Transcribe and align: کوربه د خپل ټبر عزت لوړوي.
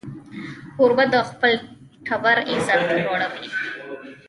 کوربه 0.75 1.05
د 1.13 1.15
خپل 1.29 1.53
ټبر 2.05 2.37
عزت 2.51 2.81
لوړوي. 2.99 3.45